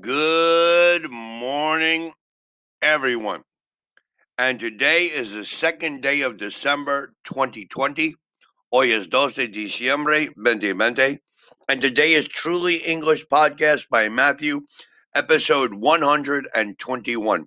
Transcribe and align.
Good 0.00 1.10
morning, 1.10 2.12
everyone. 2.82 3.42
And 4.36 4.58
today 4.58 5.04
is 5.04 5.32
the 5.32 5.44
second 5.44 6.02
day 6.02 6.22
of 6.22 6.36
December 6.36 7.14
2020. 7.24 8.14
Hoy 8.72 8.92
es 8.92 9.06
2 9.06 9.30
de 9.30 9.46
diciembre 9.46 10.26
2020. 10.34 11.18
And 11.68 11.80
today 11.80 12.14
is 12.14 12.26
Truly 12.26 12.76
English 12.76 13.26
Podcast 13.26 13.88
by 13.88 14.08
Matthew, 14.08 14.62
episode 15.14 15.74
121. 15.74 17.46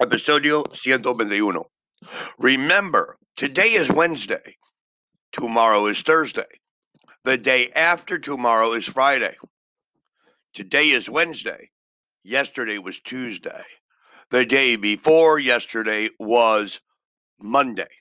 Episodio 0.00 0.62
121. 0.62 1.62
Remember, 2.38 3.16
today 3.36 3.72
is 3.72 3.90
Wednesday. 3.90 4.56
Tomorrow 5.32 5.86
is 5.86 6.02
Thursday. 6.02 6.60
The 7.24 7.36
day 7.36 7.70
after 7.74 8.18
tomorrow 8.18 8.72
is 8.72 8.86
Friday. 8.86 9.36
Today 10.56 10.88
is 10.88 11.10
Wednesday. 11.10 11.68
Yesterday 12.24 12.78
was 12.78 12.98
Tuesday. 12.98 13.62
The 14.30 14.46
day 14.46 14.76
before 14.76 15.38
yesterday 15.38 16.08
was 16.18 16.80
Monday. 17.38 17.92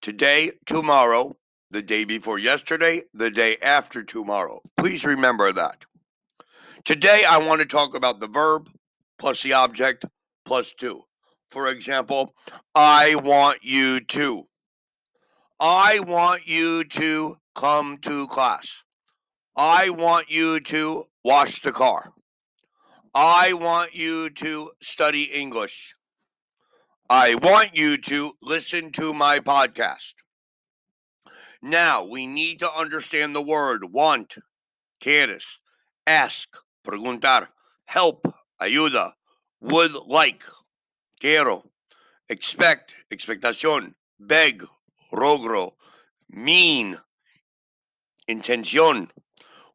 Today, 0.00 0.52
tomorrow, 0.64 1.36
the 1.72 1.82
day 1.82 2.04
before 2.04 2.38
yesterday, 2.38 3.02
the 3.14 3.32
day 3.32 3.56
after 3.62 4.04
tomorrow. 4.04 4.60
Please 4.76 5.04
remember 5.04 5.52
that. 5.52 5.84
Today, 6.84 7.24
I 7.28 7.38
want 7.38 7.60
to 7.62 7.66
talk 7.66 7.96
about 7.96 8.20
the 8.20 8.28
verb 8.28 8.70
plus 9.18 9.42
the 9.42 9.54
object 9.54 10.04
plus 10.44 10.72
two. 10.72 11.02
For 11.48 11.66
example, 11.66 12.32
I 12.76 13.16
want 13.16 13.58
you 13.64 13.98
to. 13.98 14.46
I 15.58 15.98
want 15.98 16.46
you 16.46 16.84
to 16.84 17.38
come 17.56 17.98
to 18.02 18.28
class. 18.28 18.84
I 19.62 19.90
want 19.90 20.30
you 20.30 20.58
to 20.58 21.04
wash 21.22 21.60
the 21.60 21.70
car. 21.70 22.14
I 23.14 23.52
want 23.52 23.94
you 23.94 24.30
to 24.30 24.70
study 24.80 25.24
English. 25.24 25.94
I 27.10 27.34
want 27.34 27.76
you 27.76 27.98
to 27.98 28.32
listen 28.40 28.90
to 28.92 29.12
my 29.12 29.38
podcast. 29.38 30.14
Now, 31.60 32.02
we 32.02 32.26
need 32.26 32.60
to 32.60 32.72
understand 32.72 33.34
the 33.34 33.42
word 33.42 33.92
want, 33.92 34.36
quieres, 34.98 35.58
ask, 36.06 36.48
preguntar, 36.82 37.48
help, 37.84 38.34
ayuda, 38.62 39.12
would 39.60 39.92
like, 39.92 40.42
quiero, 41.20 41.64
expect, 42.30 42.94
expectación, 43.12 43.92
beg, 44.18 44.64
rogro, 45.12 45.72
mean, 46.30 46.96
intención, 48.26 49.10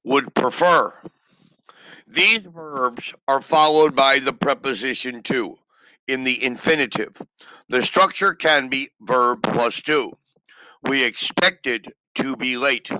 would 0.05 0.33
prefer. 0.35 0.93
These 2.07 2.39
verbs 2.53 3.13
are 3.27 3.41
followed 3.41 3.95
by 3.95 4.19
the 4.19 4.31
preposition 4.31 5.21
to 5.23 5.57
in 6.07 6.23
the 6.23 6.41
infinitive. 6.43 7.19
The 7.67 7.83
structure 7.83 8.33
can 8.33 8.69
be 8.69 8.91
verb 9.01 9.41
plus 9.41 9.81
to. 9.81 10.13
We 10.83 11.03
expected 11.03 11.91
to 12.15 12.35
be 12.35 12.57
late. 12.57 12.91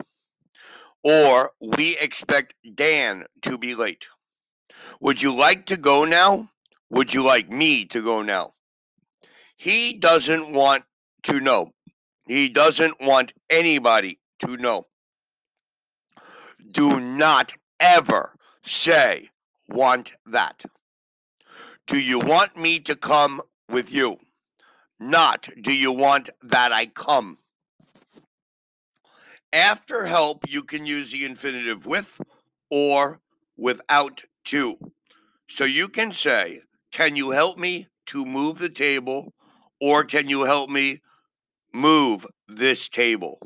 Or 1.03 1.51
we 1.61 1.97
expect 1.99 2.55
Dan 2.73 3.25
to 3.43 3.59
be 3.59 3.75
late. 3.75 4.07
Would 4.99 5.21
you 5.21 5.33
like 5.33 5.67
to 5.67 5.77
go 5.77 6.03
now? 6.03 6.49
Would 6.89 7.13
you 7.13 7.21
like 7.21 7.49
me 7.49 7.85
to 7.85 8.01
go 8.01 8.23
now? 8.23 8.53
He 9.55 9.93
doesn't 9.93 10.51
want 10.51 10.83
to 11.23 11.39
know. 11.39 11.71
He 12.27 12.49
doesn't 12.49 12.99
want 12.99 13.33
anybody 13.51 14.19
to 14.39 14.57
know. 14.57 14.87
Do 16.71 16.99
not 16.99 17.53
ever 17.79 18.35
say, 18.61 19.29
want 19.69 20.13
that. 20.25 20.63
Do 21.87 21.99
you 21.99 22.19
want 22.19 22.57
me 22.57 22.79
to 22.79 22.95
come 22.95 23.41
with 23.69 23.93
you? 23.93 24.17
Not, 24.99 25.49
do 25.61 25.73
you 25.73 25.91
want 25.91 26.29
that 26.41 26.71
I 26.71 26.87
come? 26.87 27.37
After 29.53 30.05
help, 30.05 30.45
you 30.49 30.63
can 30.63 30.85
use 30.85 31.11
the 31.11 31.25
infinitive 31.25 31.85
with 31.85 32.19
or 32.69 33.21
without 33.55 34.21
to. 34.45 34.77
So 35.47 35.63
you 35.63 35.87
can 35.87 36.11
say, 36.11 36.61
Can 36.91 37.15
you 37.15 37.31
help 37.31 37.57
me 37.57 37.87
to 38.07 38.25
move 38.25 38.59
the 38.59 38.69
table? 38.69 39.33
Or 39.79 40.03
can 40.03 40.29
you 40.29 40.43
help 40.43 40.69
me 40.69 41.01
move 41.73 42.25
this 42.47 42.89
table? 42.89 43.39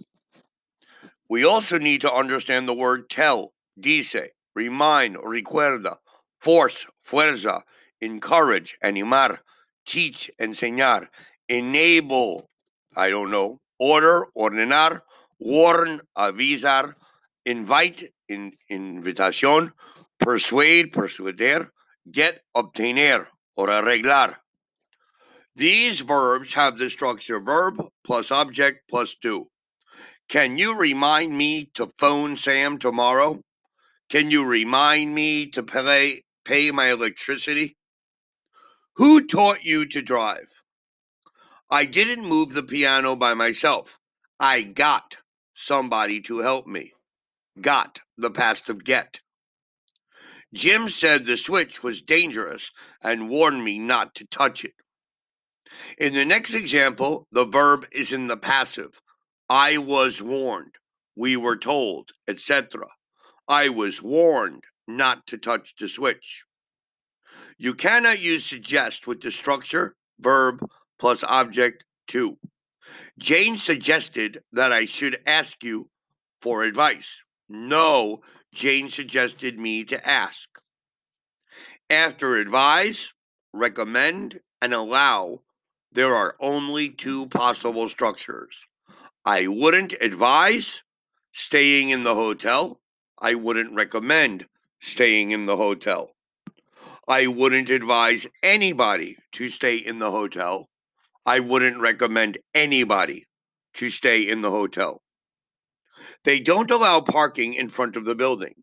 We 1.29 1.45
also 1.45 1.77
need 1.77 2.01
to 2.01 2.11
understand 2.11 2.67
the 2.67 2.73
word 2.73 3.09
tell, 3.09 3.53
dice, 3.79 4.31
remind, 4.55 5.15
recuerda, 5.17 5.97
force, 6.39 6.87
fuerza, 7.05 7.61
encourage, 8.01 8.75
animar, 8.83 9.37
teach, 9.85 10.31
enseñar, 10.41 11.07
enable, 11.47 12.49
I 12.97 13.11
don't 13.11 13.29
know, 13.29 13.59
order, 13.77 14.25
ordenar, 14.35 15.01
warn, 15.39 16.01
avisar, 16.17 16.95
invite, 17.45 18.11
in, 18.27 18.53
invitación, 18.71 19.73
persuade, 20.19 20.91
persuader, 20.91 21.71
get, 22.11 22.41
obtener, 22.55 23.27
or 23.55 23.67
arreglar. 23.67 24.35
These 25.55 26.01
verbs 26.01 26.53
have 26.53 26.77
the 26.77 26.89
structure 26.89 27.39
verb 27.39 27.85
plus 28.03 28.31
object 28.31 28.87
plus 28.89 29.15
do. 29.21 29.47
Can 30.29 30.59
you 30.59 30.75
remind 30.75 31.35
me 31.35 31.71
to 31.73 31.91
phone 31.97 32.37
Sam 32.37 32.77
tomorrow? 32.77 33.41
Can 34.11 34.29
you 34.29 34.45
remind 34.45 35.15
me 35.15 35.47
to 35.47 35.63
pay, 35.63 36.21
pay 36.45 36.69
my 36.69 36.91
electricity? 36.91 37.77
Who 38.97 39.25
taught 39.25 39.63
you 39.63 39.87
to 39.87 40.03
drive? 40.03 40.61
I 41.71 41.85
didn't 41.85 42.29
move 42.29 42.53
the 42.53 42.61
piano 42.61 43.15
by 43.15 43.33
myself. 43.33 43.99
I 44.39 44.61
got 44.61 45.17
somebody 45.55 46.21
to 46.21 46.39
help 46.39 46.67
me. 46.67 46.93
Got 47.59 47.99
the 48.15 48.29
past 48.29 48.69
of 48.69 48.83
get. 48.83 49.21
Jim 50.53 50.89
said 50.89 51.25
the 51.25 51.37
switch 51.37 51.81
was 51.81 52.03
dangerous 52.03 52.71
and 53.01 53.29
warned 53.29 53.63
me 53.63 53.79
not 53.79 54.13
to 54.15 54.25
touch 54.25 54.63
it. 54.63 54.73
In 55.97 56.13
the 56.13 56.25
next 56.25 56.53
example, 56.53 57.27
the 57.31 57.45
verb 57.45 57.87
is 57.91 58.11
in 58.11 58.27
the 58.27 58.37
passive. 58.37 59.01
I 59.49 59.77
was 59.77 60.21
warned, 60.21 60.75
we 61.15 61.35
were 61.35 61.57
told, 61.57 62.11
etc. 62.27 62.85
I 63.47 63.69
was 63.69 64.01
warned 64.01 64.63
not 64.87 65.25
to 65.27 65.37
touch 65.37 65.75
the 65.75 65.87
switch. 65.87 66.43
You 67.57 67.73
cannot 67.73 68.21
use 68.21 68.45
suggest 68.45 69.07
with 69.07 69.21
the 69.21 69.31
structure, 69.31 69.95
verb, 70.19 70.63
plus 70.99 71.23
object 71.23 71.83
to. 72.09 72.37
Jane 73.17 73.57
suggested 73.57 74.43
that 74.53 74.71
I 74.71 74.85
should 74.85 75.19
ask 75.25 75.63
you 75.63 75.89
for 76.41 76.63
advice. 76.63 77.23
No, 77.49 78.21
Jane 78.53 78.87
suggested 78.87 79.57
me 79.57 79.83
to 79.85 80.07
ask. 80.07 80.47
After 81.89 82.37
advise, 82.37 83.13
recommend, 83.51 84.41
and 84.61 84.73
allow, 84.73 85.41
there 85.91 86.15
are 86.15 86.35
only 86.39 86.89
two 86.89 87.25
possible 87.27 87.89
structures. 87.89 88.67
I 89.25 89.47
wouldn't 89.47 89.93
advise 89.99 90.83
staying 91.33 91.89
in 91.89 92.03
the 92.03 92.15
hotel. 92.15 92.79
I 93.21 93.35
wouldn't 93.35 93.73
recommend 93.73 94.47
staying 94.79 95.31
in 95.31 95.45
the 95.45 95.57
hotel. 95.57 96.11
I 97.07 97.27
wouldn't 97.27 97.69
advise 97.69 98.27
anybody 98.41 99.17
to 99.33 99.49
stay 99.49 99.77
in 99.77 99.99
the 99.99 100.11
hotel. 100.11 100.69
I 101.25 101.39
wouldn't 101.39 101.79
recommend 101.79 102.37
anybody 102.53 103.25
to 103.73 103.89
stay 103.89 104.21
in 104.21 104.41
the 104.41 104.51
hotel. 104.51 105.01
They 106.23 106.39
don't 106.39 106.71
allow 106.71 107.01
parking 107.01 107.53
in 107.53 107.69
front 107.69 107.97
of 107.97 108.05
the 108.05 108.15
building. 108.15 108.53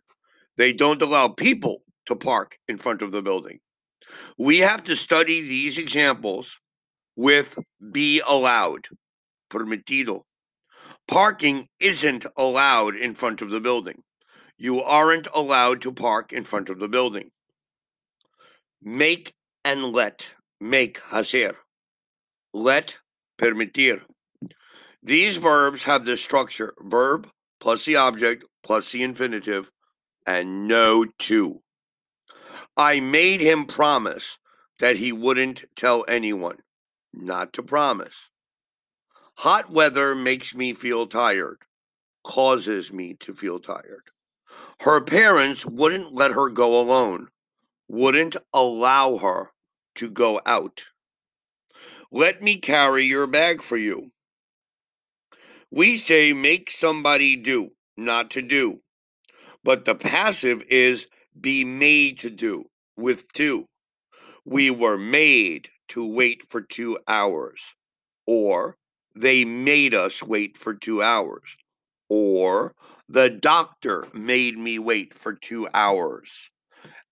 They 0.56 0.72
don't 0.72 1.02
allow 1.02 1.28
people 1.28 1.82
to 2.06 2.16
park 2.16 2.58
in 2.66 2.78
front 2.78 3.02
of 3.02 3.12
the 3.12 3.22
building. 3.22 3.58
We 4.38 4.58
have 4.58 4.84
to 4.84 4.96
study 4.96 5.40
these 5.40 5.76
examples 5.76 6.58
with 7.16 7.58
be 7.92 8.22
allowed, 8.26 8.86
permitido. 9.50 10.22
Parking 11.08 11.68
isn't 11.78 12.26
allowed 12.36 12.96
in 12.96 13.14
front 13.14 13.40
of 13.42 13.50
the 13.50 13.60
building. 13.60 14.02
You 14.58 14.82
aren't 14.82 15.28
allowed 15.34 15.82
to 15.82 15.92
park 15.92 16.32
in 16.32 16.44
front 16.44 16.68
of 16.68 16.78
the 16.78 16.88
building. 16.88 17.30
Make 18.82 19.34
and 19.64 19.92
let. 19.92 20.30
Make, 20.60 21.00
hacer. 21.00 21.56
Let, 22.52 22.98
permitir. 23.38 24.02
These 25.02 25.36
verbs 25.36 25.84
have 25.84 26.04
the 26.04 26.16
structure 26.16 26.74
verb 26.80 27.28
plus 27.60 27.84
the 27.84 27.96
object 27.96 28.44
plus 28.64 28.90
the 28.90 29.02
infinitive 29.02 29.70
and 30.26 30.66
no 30.66 31.04
to. 31.20 31.62
I 32.76 33.00
made 33.00 33.40
him 33.40 33.66
promise 33.66 34.38
that 34.80 34.96
he 34.96 35.12
wouldn't 35.12 35.64
tell 35.76 36.04
anyone. 36.08 36.58
Not 37.12 37.52
to 37.54 37.62
promise. 37.62 38.30
Hot 39.40 39.70
weather 39.70 40.14
makes 40.14 40.54
me 40.54 40.72
feel 40.72 41.06
tired, 41.06 41.58
causes 42.24 42.90
me 42.90 43.14
to 43.20 43.34
feel 43.34 43.58
tired. 43.58 44.04
Her 44.80 45.00
parents 45.02 45.66
wouldn't 45.66 46.14
let 46.14 46.32
her 46.32 46.48
go 46.48 46.80
alone, 46.80 47.28
wouldn't 47.86 48.36
allow 48.54 49.18
her 49.18 49.50
to 49.96 50.10
go 50.10 50.40
out. 50.46 50.84
Let 52.10 52.42
me 52.42 52.56
carry 52.56 53.04
your 53.04 53.26
bag 53.26 53.60
for 53.60 53.76
you. 53.76 54.10
We 55.70 55.98
say 55.98 56.32
make 56.32 56.70
somebody 56.70 57.36
do, 57.36 57.72
not 57.94 58.30
to 58.30 58.42
do. 58.42 58.80
But 59.62 59.84
the 59.84 59.94
passive 59.94 60.62
is 60.70 61.08
be 61.38 61.62
made 61.62 62.18
to 62.18 62.30
do 62.30 62.64
with 62.96 63.30
two. 63.32 63.66
We 64.46 64.70
were 64.70 64.96
made 64.96 65.68
to 65.88 66.06
wait 66.06 66.48
for 66.48 66.62
two 66.62 66.98
hours. 67.06 67.74
Or 68.26 68.78
they 69.16 69.44
made 69.44 69.94
us 69.94 70.22
wait 70.22 70.56
for 70.56 70.74
two 70.74 71.02
hours. 71.02 71.56
Or 72.08 72.74
the 73.08 73.30
doctor 73.30 74.06
made 74.12 74.58
me 74.58 74.78
wait 74.78 75.14
for 75.14 75.34
two 75.34 75.68
hours. 75.74 76.50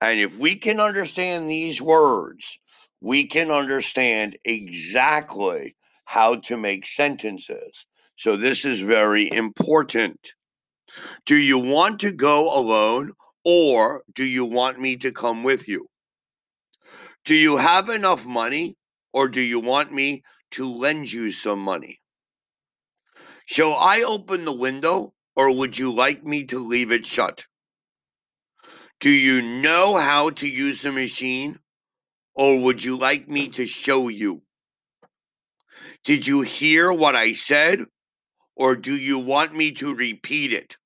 And 0.00 0.20
if 0.20 0.38
we 0.38 0.56
can 0.56 0.80
understand 0.80 1.48
these 1.48 1.80
words, 1.80 2.58
we 3.00 3.26
can 3.26 3.50
understand 3.50 4.36
exactly 4.44 5.76
how 6.04 6.36
to 6.36 6.56
make 6.56 6.86
sentences. 6.86 7.86
So, 8.16 8.36
this 8.36 8.64
is 8.64 8.80
very 8.80 9.30
important. 9.32 10.34
Do 11.26 11.36
you 11.36 11.58
want 11.58 12.00
to 12.00 12.12
go 12.12 12.54
alone 12.56 13.12
or 13.44 14.02
do 14.14 14.24
you 14.24 14.44
want 14.44 14.78
me 14.78 14.96
to 14.98 15.10
come 15.10 15.42
with 15.42 15.68
you? 15.68 15.88
Do 17.24 17.34
you 17.34 17.56
have 17.56 17.88
enough 17.88 18.26
money 18.26 18.76
or 19.12 19.28
do 19.28 19.40
you 19.40 19.58
want 19.58 19.92
me 19.92 20.22
to 20.54 20.66
lend 20.66 21.12
you 21.12 21.32
some 21.32 21.58
money? 21.58 22.00
Shall 23.46 23.74
I 23.74 24.02
open 24.02 24.44
the 24.44 24.52
window 24.52 25.14
or 25.34 25.50
would 25.50 25.76
you 25.78 25.92
like 25.92 26.24
me 26.24 26.44
to 26.44 26.58
leave 26.58 26.92
it 26.92 27.04
shut? 27.04 27.46
Do 29.00 29.10
you 29.10 29.42
know 29.42 29.96
how 29.96 30.30
to 30.30 30.48
use 30.48 30.82
the 30.82 30.92
machine 30.92 31.58
or 32.34 32.60
would 32.60 32.84
you 32.84 32.96
like 32.96 33.28
me 33.28 33.48
to 33.48 33.66
show 33.66 34.08
you? 34.08 34.42
Did 36.04 36.26
you 36.26 36.42
hear 36.42 36.92
what 36.92 37.16
I 37.16 37.32
said 37.32 37.86
or 38.54 38.76
do 38.76 38.94
you 38.94 39.18
want 39.18 39.54
me 39.54 39.72
to 39.72 39.94
repeat 39.94 40.52
it? 40.52 40.76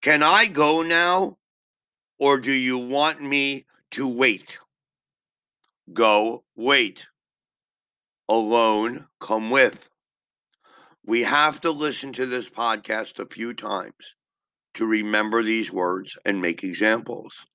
Can 0.00 0.22
I 0.22 0.46
go 0.46 0.82
now 0.82 1.38
or 2.18 2.40
do 2.40 2.52
you 2.52 2.76
want 2.76 3.22
me 3.22 3.66
to 3.92 4.08
wait? 4.08 4.58
Go, 5.92 6.44
wait. 6.56 7.06
Alone, 8.28 9.06
come 9.20 9.50
with. 9.50 9.88
We 11.04 11.22
have 11.22 11.60
to 11.60 11.70
listen 11.70 12.12
to 12.12 12.26
this 12.26 12.48
podcast 12.48 13.18
a 13.18 13.26
few 13.26 13.54
times 13.54 14.14
to 14.74 14.86
remember 14.86 15.42
these 15.42 15.72
words 15.72 16.16
and 16.24 16.40
make 16.40 16.62
examples. 16.62 17.46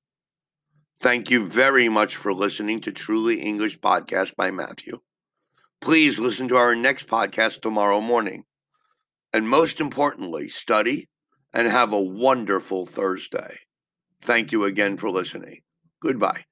Thank 1.00 1.30
you 1.30 1.46
very 1.46 1.90
much 1.90 2.16
for 2.16 2.34
listening 2.34 2.82
to 2.82 2.92
Truly 2.92 3.40
English 3.40 3.80
Podcast 3.80 4.36
by 4.36 4.52
Matthew. 4.52 5.00
Please 5.80 6.20
listen 6.20 6.48
to 6.50 6.58
our 6.58 6.76
next 6.76 7.08
podcast 7.08 7.62
tomorrow 7.62 8.02
morning. 8.02 8.44
And 9.32 9.48
most 9.48 9.80
importantly, 9.80 10.50
study 10.50 11.08
and 11.54 11.68
have 11.68 11.94
a 11.94 12.02
wonderful 12.02 12.86
Thursday. 12.86 13.60
Thank 14.22 14.52
you 14.52 14.66
again 14.66 14.98
for 14.98 15.10
listening. 15.10 15.62
Goodbye. 16.02 16.46